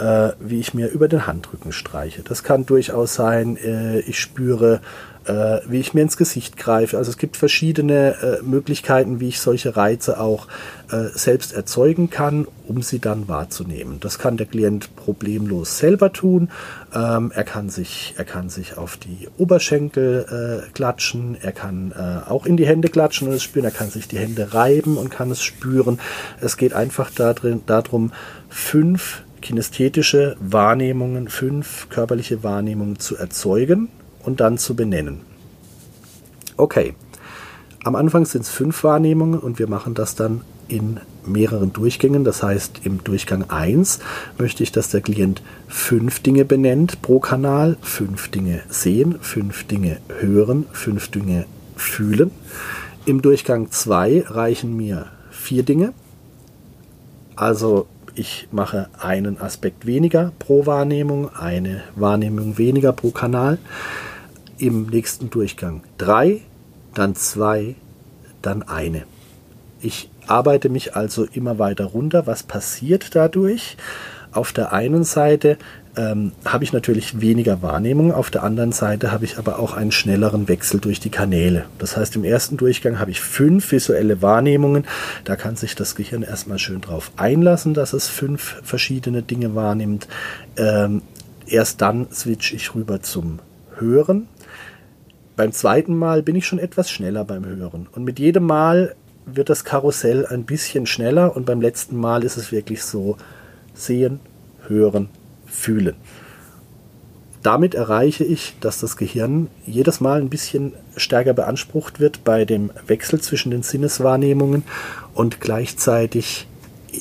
äh, 0.00 0.32
wie 0.40 0.60
ich 0.60 0.74
mir 0.74 0.88
über 0.88 1.08
den 1.08 1.26
Handrücken 1.26 1.72
streiche. 1.72 2.22
Das 2.22 2.42
kann 2.42 2.66
durchaus 2.66 3.14
sein, 3.14 3.56
äh, 3.56 4.00
ich 4.00 4.18
spüre, 4.18 4.80
äh, 5.26 5.60
wie 5.66 5.80
ich 5.80 5.92
mir 5.92 6.00
ins 6.00 6.16
Gesicht 6.16 6.56
greife. 6.56 6.96
Also 6.96 7.10
es 7.10 7.18
gibt 7.18 7.36
verschiedene 7.36 8.16
äh, 8.22 8.42
Möglichkeiten, 8.42 9.20
wie 9.20 9.28
ich 9.28 9.40
solche 9.40 9.76
Reize 9.76 10.18
auch 10.18 10.48
äh, 10.90 11.08
selbst 11.12 11.52
erzeugen 11.52 12.08
kann, 12.08 12.46
um 12.66 12.80
sie 12.80 13.00
dann 13.00 13.28
wahrzunehmen. 13.28 14.00
Das 14.00 14.18
kann 14.18 14.38
der 14.38 14.46
Klient 14.46 14.96
problemlos 14.96 15.76
selber 15.78 16.12
tun. 16.12 16.50
Ähm, 16.94 17.32
er, 17.34 17.44
kann 17.44 17.68
sich, 17.68 18.14
er 18.16 18.24
kann 18.24 18.48
sich 18.48 18.78
auf 18.78 18.96
die 18.96 19.28
Oberschenkel 19.36 20.64
äh, 20.66 20.70
klatschen, 20.72 21.36
er 21.40 21.52
kann 21.52 21.92
auch 22.26 22.46
in 22.46 22.56
die 22.56 22.66
Hände 22.66 22.88
klatschen 22.88 23.28
und 23.28 23.34
es 23.34 23.42
spüren, 23.42 23.64
er 23.64 23.70
kann 23.70 23.90
sich 23.90 24.08
die 24.08 24.18
Hände 24.18 24.54
reiben 24.54 24.96
und 24.96 25.10
kann 25.10 25.30
es 25.30 25.42
spüren. 25.42 25.98
Es 26.40 26.56
geht 26.56 26.72
einfach 26.72 27.10
darin, 27.10 27.62
darum, 27.66 28.12
fünf 28.48 29.22
kinästhetische 29.40 30.36
Wahrnehmungen, 30.40 31.28
fünf 31.28 31.88
körperliche 31.90 32.42
Wahrnehmungen 32.42 32.98
zu 32.98 33.16
erzeugen 33.16 33.88
und 34.22 34.40
dann 34.40 34.58
zu 34.58 34.74
benennen. 34.74 35.22
Okay, 36.56 36.94
am 37.82 37.96
Anfang 37.96 38.26
sind 38.26 38.42
es 38.42 38.50
fünf 38.50 38.84
Wahrnehmungen 38.84 39.40
und 39.40 39.58
wir 39.58 39.66
machen 39.66 39.94
das 39.94 40.14
dann 40.14 40.42
in 40.68 41.00
mehreren 41.26 41.72
Durchgängen. 41.72 42.24
Das 42.24 42.42
heißt, 42.42 42.80
im 42.84 43.02
Durchgang 43.02 43.48
1 43.48 44.00
möchte 44.38 44.62
ich, 44.62 44.72
dass 44.72 44.90
der 44.90 45.00
Klient 45.00 45.42
fünf 45.68 46.20
Dinge 46.20 46.44
benennt 46.44 47.02
pro 47.02 47.20
Kanal, 47.20 47.76
fünf 47.80 48.30
Dinge 48.30 48.60
sehen, 48.68 49.16
fünf 49.20 49.64
Dinge 49.64 49.98
hören, 50.20 50.66
fünf 50.72 51.08
Dinge 51.08 51.46
fühlen. 51.76 52.30
Im 53.06 53.22
Durchgang 53.22 53.70
2 53.70 54.24
reichen 54.26 54.76
mir 54.76 55.06
vier 55.30 55.62
Dinge. 55.62 55.92
Also 57.34 57.86
ich 58.20 58.48
mache 58.52 58.90
einen 59.00 59.40
Aspekt 59.40 59.86
weniger 59.86 60.32
pro 60.38 60.66
Wahrnehmung, 60.66 61.34
eine 61.34 61.82
Wahrnehmung 61.96 62.58
weniger 62.58 62.92
pro 62.92 63.12
Kanal 63.12 63.56
im 64.58 64.88
nächsten 64.88 65.30
Durchgang 65.30 65.82
drei, 65.96 66.42
dann 66.92 67.14
zwei, 67.14 67.76
dann 68.42 68.62
eine. 68.62 69.04
Ich 69.80 70.10
arbeite 70.26 70.68
mich 70.68 70.94
also 70.96 71.24
immer 71.24 71.58
weiter 71.58 71.86
runter. 71.86 72.26
Was 72.26 72.42
passiert 72.42 73.16
dadurch? 73.16 73.78
Auf 74.32 74.52
der 74.52 74.72
einen 74.72 75.04
Seite 75.04 75.58
ähm, 75.96 76.32
habe 76.44 76.62
ich 76.62 76.72
natürlich 76.72 77.20
weniger 77.20 77.62
Wahrnehmung, 77.62 78.12
auf 78.12 78.30
der 78.30 78.44
anderen 78.44 78.70
Seite 78.70 79.10
habe 79.10 79.24
ich 79.24 79.38
aber 79.38 79.58
auch 79.58 79.74
einen 79.74 79.90
schnelleren 79.90 80.46
Wechsel 80.46 80.78
durch 80.78 81.00
die 81.00 81.10
Kanäle. 81.10 81.64
Das 81.78 81.96
heißt, 81.96 82.14
im 82.14 82.24
ersten 82.24 82.56
Durchgang 82.56 83.00
habe 83.00 83.10
ich 83.10 83.20
fünf 83.20 83.72
visuelle 83.72 84.22
Wahrnehmungen. 84.22 84.84
Da 85.24 85.34
kann 85.34 85.56
sich 85.56 85.74
das 85.74 85.96
Gehirn 85.96 86.22
erstmal 86.22 86.58
schön 86.58 86.80
drauf 86.80 87.10
einlassen, 87.16 87.74
dass 87.74 87.92
es 87.92 88.08
fünf 88.08 88.60
verschiedene 88.62 89.22
Dinge 89.22 89.54
wahrnimmt. 89.56 90.06
Ähm, 90.56 91.02
erst 91.46 91.80
dann 91.82 92.06
switche 92.12 92.54
ich 92.54 92.74
rüber 92.74 93.02
zum 93.02 93.40
Hören. 93.76 94.28
Beim 95.34 95.52
zweiten 95.52 95.96
Mal 95.96 96.22
bin 96.22 96.36
ich 96.36 96.46
schon 96.46 96.58
etwas 96.58 96.90
schneller 96.90 97.24
beim 97.24 97.44
Hören. 97.44 97.88
Und 97.90 98.04
mit 98.04 98.18
jedem 98.20 98.44
Mal 98.44 98.94
wird 99.26 99.48
das 99.48 99.64
Karussell 99.64 100.26
ein 100.26 100.44
bisschen 100.44 100.86
schneller 100.86 101.34
und 101.36 101.46
beim 101.46 101.60
letzten 101.60 101.96
Mal 101.96 102.24
ist 102.24 102.36
es 102.36 102.52
wirklich 102.52 102.82
so 102.84 103.16
sehen, 103.80 104.20
hören, 104.66 105.08
fühlen. 105.46 105.96
Damit 107.42 107.74
erreiche 107.74 108.24
ich, 108.24 108.54
dass 108.60 108.80
das 108.80 108.96
Gehirn 108.96 109.48
jedes 109.66 110.00
Mal 110.00 110.20
ein 110.20 110.28
bisschen 110.28 110.74
stärker 110.96 111.32
beansprucht 111.32 111.98
wird 111.98 112.22
bei 112.22 112.44
dem 112.44 112.70
Wechsel 112.86 113.20
zwischen 113.20 113.50
den 113.50 113.62
Sinneswahrnehmungen 113.62 114.62
und 115.14 115.40
gleichzeitig, 115.40 116.46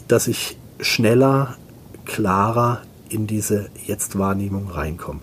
dass 0.08 0.28
ich 0.28 0.58
schneller, 0.80 1.58
klarer 2.06 2.82
in 3.10 3.28
diese 3.28 3.70
Jetzt-Wahrnehmung 3.86 4.70
reinkomme. 4.70 5.20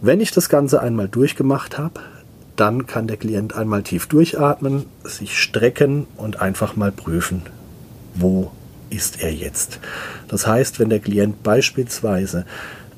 Wenn 0.00 0.20
ich 0.20 0.30
das 0.30 0.48
Ganze 0.48 0.80
einmal 0.80 1.08
durchgemacht 1.08 1.76
habe, 1.76 2.00
dann 2.56 2.86
kann 2.86 3.06
der 3.06 3.18
Klient 3.18 3.54
einmal 3.54 3.82
tief 3.82 4.06
durchatmen, 4.06 4.86
sich 5.04 5.38
strecken 5.38 6.06
und 6.16 6.40
einfach 6.40 6.76
mal 6.76 6.92
prüfen, 6.92 7.42
wo 8.14 8.50
ist 8.88 9.20
er 9.20 9.32
jetzt. 9.32 9.80
Das 10.28 10.46
heißt, 10.46 10.78
wenn 10.80 10.90
der 10.90 11.00
Klient 11.00 11.42
beispielsweise 11.42 12.44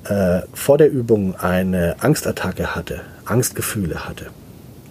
äh, 0.04 0.40
vor 0.54 0.78
der 0.78 0.90
Übung 0.90 1.36
eine 1.36 1.96
Angstattacke 2.00 2.74
hatte, 2.74 3.00
Angstgefühle 3.24 4.08
hatte, 4.08 4.26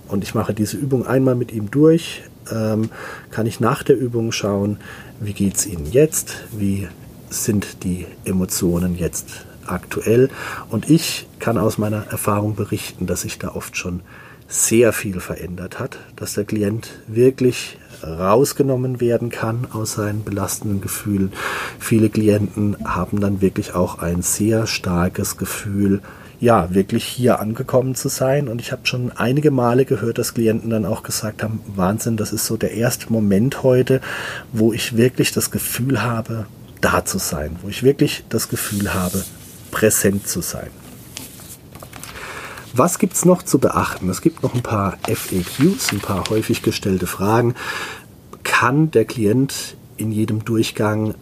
und 0.07 0.23
ich 0.23 0.33
mache 0.33 0.53
diese 0.53 0.77
Übung 0.77 1.05
einmal 1.05 1.35
mit 1.35 1.51
ihm 1.51 1.69
durch, 1.69 2.23
ähm, 2.51 2.89
kann 3.31 3.45
ich 3.45 3.59
nach 3.59 3.83
der 3.83 3.97
Übung 3.97 4.31
schauen, 4.31 4.77
wie 5.19 5.33
geht 5.33 5.57
es 5.57 5.65
Ihnen 5.65 5.85
jetzt, 5.91 6.35
wie 6.51 6.87
sind 7.29 7.83
die 7.83 8.05
Emotionen 8.23 8.95
jetzt 8.95 9.45
aktuell. 9.65 10.29
Und 10.69 10.89
ich 10.89 11.27
kann 11.39 11.57
aus 11.57 11.77
meiner 11.77 12.07
Erfahrung 12.07 12.55
berichten, 12.55 13.05
dass 13.05 13.25
ich 13.25 13.37
da 13.37 13.49
oft 13.49 13.75
schon 13.75 14.01
sehr 14.47 14.93
viel 14.93 15.19
verändert 15.19 15.77
hat, 15.79 15.97
dass 16.15 16.35
der 16.35 16.45
Klient 16.45 16.89
wirklich 17.07 17.77
rausgenommen 18.03 18.99
werden 19.01 19.29
kann 19.29 19.67
aus 19.71 19.93
seinen 19.93 20.23
belastenden 20.23 20.81
Gefühlen. 20.81 21.31
Viele 21.79 22.09
Klienten 22.09 22.77
haben 22.85 23.19
dann 23.19 23.41
wirklich 23.41 23.73
auch 23.73 23.99
ein 23.99 24.21
sehr 24.21 24.67
starkes 24.67 25.37
Gefühl, 25.37 26.01
ja, 26.39 26.73
wirklich 26.73 27.03
hier 27.03 27.39
angekommen 27.39 27.95
zu 27.95 28.09
sein. 28.09 28.47
Und 28.47 28.61
ich 28.61 28.71
habe 28.71 28.85
schon 28.85 29.11
einige 29.11 29.51
Male 29.51 29.85
gehört, 29.85 30.17
dass 30.17 30.33
Klienten 30.33 30.69
dann 30.69 30.85
auch 30.85 31.03
gesagt 31.03 31.43
haben, 31.43 31.61
Wahnsinn, 31.75 32.17
das 32.17 32.31
ist 32.31 32.45
so 32.45 32.57
der 32.57 32.71
erste 32.71 33.11
Moment 33.11 33.63
heute, 33.63 34.01
wo 34.53 34.73
ich 34.73 34.97
wirklich 34.97 35.31
das 35.31 35.51
Gefühl 35.51 36.03
habe, 36.03 36.45
da 36.81 37.03
zu 37.05 37.17
sein, 37.17 37.55
wo 37.63 37.69
ich 37.69 37.83
wirklich 37.83 38.23
das 38.29 38.49
Gefühl 38.49 38.93
habe, 38.93 39.23
präsent 39.71 40.27
zu 40.27 40.41
sein. 40.41 40.69
Was 42.73 42.99
gibt 42.99 43.13
es 43.13 43.25
noch 43.25 43.43
zu 43.43 43.59
beachten? 43.59 44.09
Es 44.09 44.21
gibt 44.21 44.43
noch 44.43 44.53
ein 44.53 44.63
paar 44.63 44.97
FAQs, 45.07 45.91
ein 45.91 45.99
paar 45.99 46.23
häufig 46.29 46.61
gestellte 46.61 47.07
Fragen. 47.07 47.55
Kann 48.43 48.91
der 48.91 49.05
Klient 49.05 49.77
in 49.97 50.11
jedem 50.11 50.45
Durchgang 50.45 51.15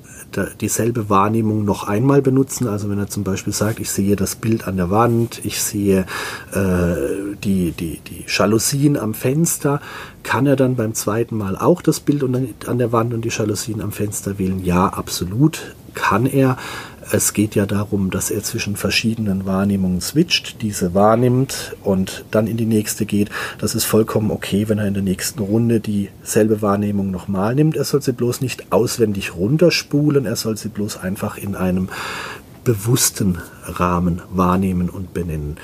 dieselbe 0.60 1.10
Wahrnehmung 1.10 1.64
noch 1.64 1.88
einmal 1.88 2.22
benutzen. 2.22 2.68
Also 2.68 2.90
wenn 2.90 3.00
er 3.00 3.08
zum 3.08 3.24
Beispiel 3.24 3.54
sagt, 3.54 3.80
ich 3.80 3.90
sehe 3.90 4.16
das 4.16 4.36
Bild 4.36 4.68
an 4.68 4.78
der 4.78 4.90
Wand, 4.90 5.40
ich 5.46 5.62
sehe 5.62 6.06
äh, 6.52 7.36
die, 7.44 7.72
die, 7.72 8.00
die 8.00 8.26
Jalousien 8.28 8.98
am 8.98 9.14
Fenster, 9.14 9.82
kann 10.24 10.46
er 10.46 10.56
dann 10.56 10.76
beim 10.76 10.94
zweiten 10.94 11.38
Mal 11.38 11.56
auch 11.56 11.82
das 11.82 12.00
Bild 12.00 12.24
an 12.24 12.78
der 12.78 12.92
Wand 12.92 13.14
und 13.14 13.24
die 13.24 13.30
Jalousien 13.30 13.82
am 13.82 13.92
Fenster 13.92 14.38
wählen? 14.38 14.64
Ja, 14.64 14.88
absolut 14.88 15.76
kann 15.94 16.26
er. 16.26 16.58
Es 17.12 17.34
geht 17.34 17.54
ja 17.54 17.68
darum, 17.68 18.10
dass 18.10 18.32
er 18.32 18.42
zwischen 18.42 18.76
verschiedenen 18.76 19.46
Wahrnehmungen 19.46 20.02
switcht, 20.02 20.64
diese 20.64 20.96
wahrnimmt 20.96 21.76
und 21.84 22.26
dann 22.32 22.48
in 22.48 22.58
die 22.58 22.66
nächste 22.66 23.06
geht. 23.06 23.30
Das 23.60 23.76
ist 23.76 23.86
vollkommen 23.86 24.32
okay, 24.32 24.68
wenn 24.70 24.80
er 24.80 24.88
in 24.88 24.96
der 24.96 25.04
nächsten 25.04 25.40
Runde 25.40 25.80
dieselbe 25.80 26.64
Wahrnehmung 26.64 27.12
nochmal 27.12 27.54
nimmt. 27.54 27.76
Er 27.76 27.84
soll 27.84 28.02
sie 28.02 28.12
bloß 28.12 28.42
nicht 28.42 28.72
auswendig 28.72 29.36
runterspulen, 29.36 30.26
er 30.26 30.36
soll 30.36 30.58
sie 30.58 30.70
bloß 30.70 30.98
einfach 30.98 31.38
in 31.38 31.56
einem 31.56 31.90
bewussten 32.64 33.38
Rahmen 33.64 34.24
wahrnehmen 34.32 34.90
und 34.90 35.14
benennen. 35.14 35.58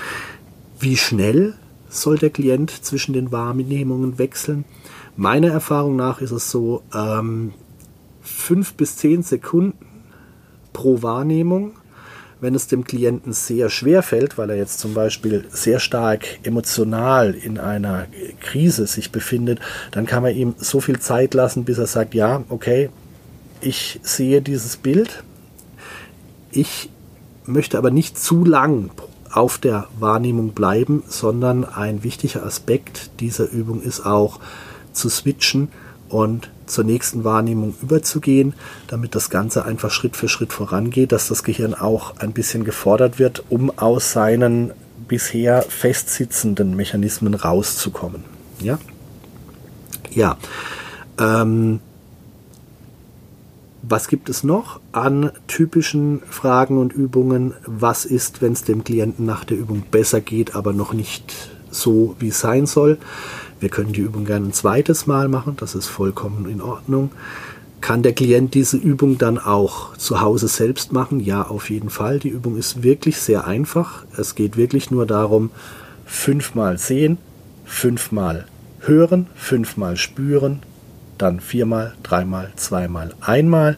Wie 0.80 0.96
schnell 0.96 1.56
soll 1.90 2.20
der 2.20 2.30
Klient 2.30 2.70
zwischen 2.70 3.14
den 3.14 3.32
Wahrnehmungen 3.32 4.20
wechseln? 4.20 4.64
Meiner 5.18 5.50
Erfahrung 5.50 5.96
nach 5.96 6.22
ist 6.22 6.32
es 6.32 6.52
so, 6.52 6.84
ähm, 6.94 7.54
fünf 8.22 8.76
bis 8.76 8.98
zehn 8.98 9.24
Sekunden 9.24 9.91
pro 10.82 11.04
Wahrnehmung. 11.04 11.74
Wenn 12.40 12.56
es 12.56 12.66
dem 12.66 12.84
Klienten 12.84 13.34
sehr 13.34 13.70
schwer 13.70 14.02
fällt, 14.02 14.40
weil 14.40 14.50
er 14.50 14.56
jetzt 14.56 14.80
zum 14.80 14.96
Beispiel 14.96 15.46
sehr 15.52 15.80
stark 15.80 16.26
emotional 16.42 17.36
in 17.36 17.60
einer 17.60 18.08
Krise 18.40 18.88
sich 18.88 19.12
befindet, 19.12 19.60
dann 19.92 20.08
kann 20.08 20.24
man 20.24 20.36
ihm 20.36 20.56
so 20.58 20.82
viel 20.82 20.98
Zeit 20.98 21.36
lassen, 21.36 21.66
bis 21.66 21.78
er 21.78 21.86
sagt, 21.86 22.16
ja, 22.16 22.44
okay, 22.50 22.90
ich 23.62 24.00
sehe 24.02 24.42
dieses 24.42 24.76
Bild. 24.76 25.24
Ich 26.50 26.90
möchte 27.46 27.78
aber 27.78 27.92
nicht 27.92 28.18
zu 28.18 28.44
lang 28.44 28.90
auf 29.32 29.60
der 29.60 29.88
Wahrnehmung 30.00 30.54
bleiben, 30.54 31.04
sondern 31.08 31.64
ein 31.64 32.04
wichtiger 32.04 32.44
Aspekt 32.44 33.12
dieser 33.20 33.48
Übung 33.52 33.84
ist 33.84 34.04
auch, 34.04 34.40
zu 34.94 35.10
switchen 35.10 35.70
und 36.10 36.50
zur 36.72 36.84
nächsten 36.84 37.24
Wahrnehmung 37.24 37.76
überzugehen, 37.82 38.54
damit 38.88 39.16
das 39.16 39.30
Ganze 39.30 39.66
einfach 39.66 39.92
Schritt 39.92 40.16
für 40.16 40.28
Schritt 40.28 40.54
vorangeht, 40.54 41.12
dass 41.12 41.28
das 41.28 41.44
Gehirn 41.44 41.74
auch 41.74 42.18
ein 42.18 42.34
bisschen 42.34 42.64
gefordert 42.64 43.20
wird, 43.20 43.44
um 43.50 43.78
aus 43.78 44.12
seinen 44.12 44.72
bisher 45.08 45.62
festsitzenden 45.64 46.76
Mechanismen 46.76 47.34
rauszukommen. 47.34 48.24
Ja, 48.60 48.80
ja. 50.12 50.38
Ähm, 51.20 51.80
was 53.84 54.08
gibt 54.08 54.30
es 54.30 54.44
noch 54.44 54.80
an 54.92 55.32
typischen 55.48 56.22
Fragen 56.30 56.78
und 56.78 56.94
Übungen? 56.94 57.54
Was 57.66 58.06
ist, 58.06 58.42
wenn 58.42 58.54
es 58.54 58.64
dem 58.64 58.84
Klienten 58.84 59.26
nach 59.26 59.44
der 59.44 59.58
Übung 59.58 59.84
besser 59.90 60.22
geht, 60.22 60.56
aber 60.56 60.72
noch 60.72 60.94
nicht 60.94 61.50
so, 61.72 62.16
wie 62.20 62.28
es 62.28 62.40
sein 62.40 62.68
soll? 62.68 63.00
Wir 63.62 63.70
können 63.70 63.94
die 63.94 64.02
Übung 64.02 64.26
gerne 64.26 64.48
ein 64.48 64.54
zweites 64.54 65.06
Mal 65.06 65.28
machen, 65.28 65.56
das 65.58 65.76
ist 65.76 65.88
vollkommen 65.88 66.50
in 66.50 66.62
Ordnung. 66.62 67.12
Kann 67.80 68.02
der 68.02 68.14
Klient 68.14 68.56
diese 68.56 68.76
Übung 68.76 69.20
dann 69.20 69.38
auch 69.38 69.96
zu 69.98 70.20
Hause 70.20 70.48
selbst 70.48 70.94
machen? 70.94 71.20
Ja, 71.20 71.44
auf 71.44 71.70
jeden 71.70 71.92
Fall. 71.92 72.20
Die 72.20 72.30
Übung 72.30 72.58
ist 72.58 72.82
wirklich 72.82 73.18
sehr 73.18 73.46
einfach. 73.46 74.04
Es 74.18 74.34
geht 74.34 74.58
wirklich 74.58 74.90
nur 74.90 75.06
darum, 75.06 75.52
fünfmal 76.06 76.80
sehen, 76.80 77.20
fünfmal 77.64 78.46
hören, 78.80 79.28
fünfmal 79.36 79.96
spüren, 79.96 80.64
dann 81.20 81.40
viermal, 81.40 81.94
dreimal, 82.02 82.52
zweimal, 82.56 83.14
einmal, 83.22 83.78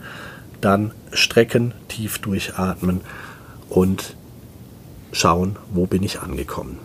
dann 0.61 0.91
strecken, 1.11 1.73
tief 1.89 2.19
durchatmen 2.19 3.01
und 3.69 4.15
schauen, 5.11 5.57
wo 5.73 5.87
bin 5.87 6.03
ich 6.03 6.21
angekommen. 6.21 6.79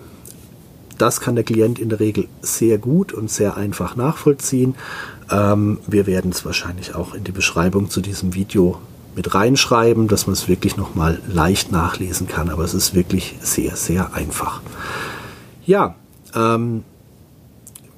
Das 0.99 1.21
kann 1.21 1.37
der 1.37 1.45
Klient 1.45 1.79
in 1.79 1.89
der 1.89 2.01
Regel 2.01 2.29
sehr 2.43 2.79
gut 2.79 3.13
und 3.13 3.31
sehr 3.31 3.57
einfach 3.57 3.97
nachvollziehen. 3.97 4.75
Ähm, 5.31 5.79
wir 5.87 6.07
werden 6.07 6.33
es 6.33 6.45
wahrscheinlich 6.45 6.95
auch 6.95 7.15
in 7.15 7.25
die 7.25 7.33
Beschreibung 7.33 7.89
zu 7.89 8.01
diesem 8.01 8.35
Video 8.35 8.79
mit 9.15 9.35
reinschreiben, 9.35 10.09
dass 10.09 10.27
man 10.27 10.35
es 10.35 10.49
wirklich 10.49 10.77
nochmal 10.77 11.21
leicht 11.29 11.73
nachlesen 11.73 12.29
kann. 12.29 12.51
Aber 12.51 12.65
es 12.65 12.75
ist 12.75 12.95
wirklich 12.95 13.37
sehr, 13.41 13.77
sehr 13.77 14.13
einfach. 14.15 14.61
Ja, 15.65 15.95
ähm, 16.35 16.85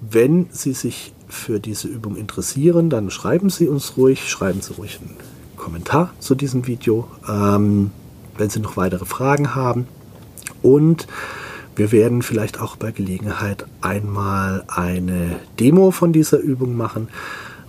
wenn 0.00 0.47
Sie 0.50 0.73
sich 0.73 1.12
für 1.28 1.61
diese 1.61 1.88
Übung 1.88 2.16
interessieren, 2.16 2.90
dann 2.90 3.11
schreiben 3.11 3.50
Sie 3.50 3.69
uns 3.69 3.97
ruhig, 3.97 4.28
schreiben 4.28 4.61
Sie 4.61 4.75
ruhig 4.75 4.99
einen 5.00 5.16
Kommentar 5.57 6.12
zu 6.19 6.35
diesem 6.35 6.66
Video, 6.66 7.07
ähm, 7.28 7.90
wenn 8.37 8.50
Sie 8.50 8.61
noch 8.61 8.76
weitere 8.76 9.04
Fragen 9.04 9.54
haben. 9.54 9.87
Und 10.62 11.07
wir 11.80 11.92
werden 11.92 12.20
vielleicht 12.20 12.60
auch 12.60 12.76
bei 12.76 12.90
Gelegenheit 12.92 13.64
einmal 13.80 14.64
eine 14.68 15.37
Demo 15.58 15.92
von 15.92 16.12
dieser 16.12 16.37
Übung 16.37 16.76
machen, 16.76 17.08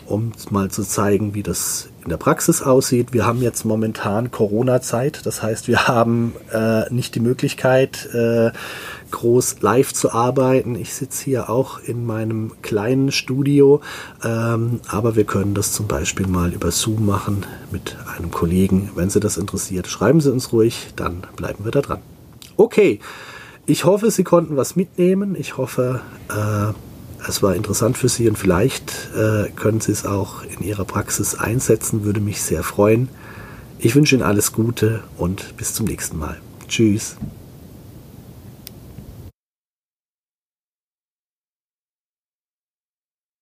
um 0.05 0.33
mal 0.49 0.69
zu 0.69 0.83
zeigen, 0.83 1.33
wie 1.33 1.43
das 1.43 1.87
in 2.03 2.09
der 2.09 2.17
Praxis 2.17 2.61
aussieht. 2.61 3.13
Wir 3.13 3.25
haben 3.25 3.41
jetzt 3.41 3.63
momentan 3.63 4.29
Corona-Zeit, 4.29 5.25
das 5.25 5.41
heißt, 5.41 5.69
wir 5.69 5.87
haben 5.87 6.33
äh, 6.51 6.93
nicht 6.93 7.15
die 7.15 7.21
Möglichkeit, 7.21 8.13
äh, 8.13 8.51
groß 9.11 9.61
live 9.61 9.93
zu 9.93 10.11
arbeiten. 10.11 10.75
Ich 10.75 10.93
sitze 10.93 11.23
hier 11.23 11.49
auch 11.49 11.79
in 11.79 12.05
meinem 12.05 12.51
kleinen 12.61 13.13
Studio, 13.13 13.79
ähm, 14.25 14.81
aber 14.89 15.15
wir 15.15 15.23
können 15.23 15.53
das 15.53 15.71
zum 15.71 15.87
Beispiel 15.87 16.27
mal 16.27 16.51
über 16.51 16.71
Zoom 16.71 17.05
machen 17.05 17.45
mit 17.71 17.95
einem 18.17 18.29
Kollegen. 18.29 18.89
Wenn 18.93 19.09
Sie 19.09 19.21
das 19.21 19.37
interessiert, 19.37 19.87
schreiben 19.87 20.19
Sie 20.19 20.33
uns 20.33 20.51
ruhig, 20.51 20.89
dann 20.97 21.21
bleiben 21.37 21.63
wir 21.63 21.71
da 21.71 21.79
dran. 21.79 21.99
Okay, 22.57 22.99
ich 23.71 23.85
hoffe, 23.85 24.11
Sie 24.11 24.25
konnten 24.25 24.57
was 24.57 24.75
mitnehmen. 24.75 25.33
Ich 25.39 25.55
hoffe, 25.55 26.01
äh, 26.29 26.73
es 27.27 27.41
war 27.41 27.55
interessant 27.55 27.97
für 27.97 28.09
Sie 28.09 28.27
und 28.27 28.37
vielleicht 28.37 29.09
äh, 29.15 29.49
können 29.51 29.79
Sie 29.79 29.93
es 29.93 30.05
auch 30.05 30.43
in 30.43 30.61
Ihrer 30.61 30.83
Praxis 30.83 31.35
einsetzen. 31.35 32.03
Würde 32.03 32.19
mich 32.19 32.41
sehr 32.41 32.63
freuen. 32.63 33.07
Ich 33.79 33.95
wünsche 33.95 34.15
Ihnen 34.15 34.23
alles 34.23 34.51
Gute 34.51 35.03
und 35.17 35.55
bis 35.55 35.73
zum 35.73 35.85
nächsten 35.85 36.19
Mal. 36.19 36.37
Tschüss. 36.67 37.15